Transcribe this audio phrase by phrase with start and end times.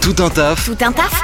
[0.00, 1.22] Tout un taf, Tout un taf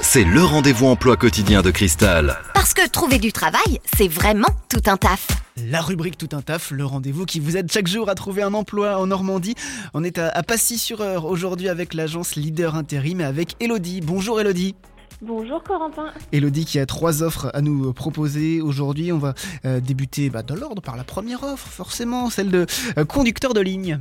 [0.00, 2.36] c'est le rendez-vous emploi quotidien de Cristal.
[2.52, 5.26] Parce que trouver du travail, c'est vraiment tout un taf.
[5.56, 8.52] La rubrique Tout un taf, le rendez-vous qui vous aide chaque jour à trouver un
[8.52, 9.54] emploi en Normandie.
[9.94, 14.02] On est à, à Passy-sur-Eure aujourd'hui avec l'agence Leader Intérim et avec Elodie.
[14.02, 14.74] Bonjour Elodie.
[15.22, 16.12] Bonjour Corentin.
[16.32, 19.12] Elodie qui a trois offres à nous proposer aujourd'hui.
[19.12, 19.32] On va
[19.64, 22.66] euh, débuter bah, dans l'ordre par la première offre, forcément, celle de
[22.98, 24.00] euh, conducteur de ligne.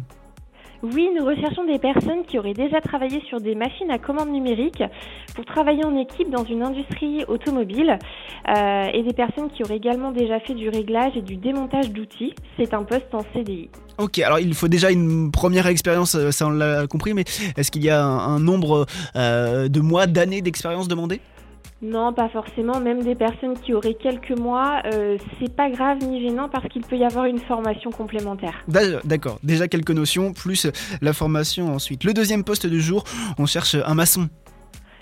[0.83, 4.81] Oui, nous recherchons des personnes qui auraient déjà travaillé sur des machines à commande numérique
[5.35, 7.99] pour travailler en équipe dans une industrie automobile
[8.49, 12.33] euh, et des personnes qui auraient également déjà fait du réglage et du démontage d'outils.
[12.57, 13.69] C'est un poste en CDI.
[13.99, 17.25] Ok, alors il faut déjà une première expérience, euh, ça on l'a compris, mais
[17.57, 21.21] est-ce qu'il y a un, nombre euh, de mois, d'années d'expérience demandé
[21.81, 22.79] Non, pas forcément.
[22.79, 26.83] Même des personnes qui auraient quelques mois, euh, c'est pas grave ni gênant parce qu'il
[26.83, 28.53] peut y avoir une formation complémentaire.
[28.67, 30.67] D'a- D'accord, déjà quelques notions, plus
[31.01, 32.03] la formation ensuite.
[32.03, 33.03] Le deuxième poste du jour,
[33.39, 34.29] on cherche un maçon.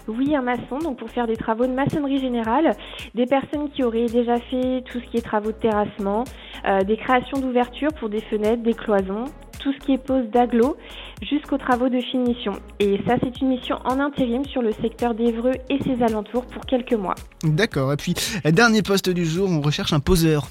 [0.07, 2.75] Oui, un maçon, donc pour faire des travaux de maçonnerie générale,
[3.13, 6.23] des personnes qui auraient déjà fait tout ce qui est travaux de terrassement,
[6.65, 9.25] euh, des créations d'ouvertures pour des fenêtres, des cloisons,
[9.59, 10.77] tout ce qui est pose d'agglo,
[11.21, 12.53] jusqu'aux travaux de finition.
[12.79, 16.65] Et ça, c'est une mission en intérim sur le secteur d'Evreux et ses alentours pour
[16.65, 17.15] quelques mois.
[17.43, 20.47] D'accord, et puis dernier poste du jour, on recherche un poseur.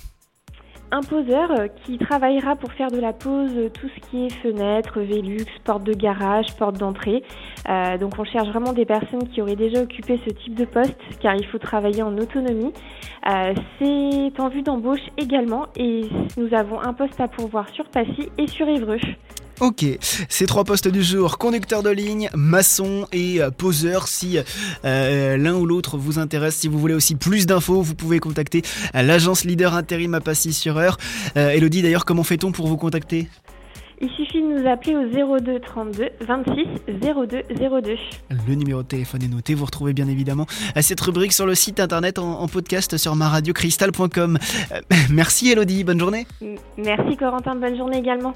[0.90, 4.30] Un poseur euh, qui travaillera pour faire de la pose euh, tout ce qui est
[4.30, 7.22] fenêtres, Velux, porte de garage, porte d'entrée.
[7.68, 10.96] Euh, donc on cherche vraiment des personnes qui auraient déjà occupé ce type de poste
[11.20, 12.72] car il faut travailler en autonomie.
[13.78, 18.46] C'est en vue d'embauche également et nous avons un poste à pourvoir sur Passy et
[18.46, 19.00] sur Évreux.
[19.60, 19.84] Ok,
[20.28, 24.38] ces trois postes du jour, conducteur de ligne, maçon et euh, poseur, si
[24.84, 28.62] euh, l'un ou l'autre vous intéresse, si vous voulez aussi plus d'infos, vous pouvez contacter
[28.94, 30.96] euh, l'agence Leader Intérim à Passy-sur-Eure.
[31.36, 33.28] Euh, Elodie, d'ailleurs, comment fait-on pour vous contacter?
[34.00, 36.66] Il suffit de nous appeler au 02 32 26
[37.00, 37.42] 02
[37.82, 37.96] 02.
[38.46, 40.46] Le numéro de téléphone est noté, vous retrouvez bien évidemment
[40.76, 44.38] euh, cette rubrique sur le site internet en, en podcast sur maradiocristal.com.
[44.72, 44.80] Euh,
[45.10, 46.26] merci Elodie, bonne journée
[46.76, 48.34] Merci Corentin, bonne journée également.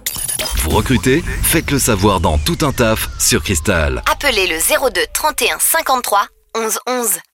[0.63, 4.03] Vous recrutez Faites le savoir dans Tout un taf sur Cristal.
[4.11, 4.59] Appelez le
[4.91, 6.27] 02 31 53
[6.57, 7.23] 11 11.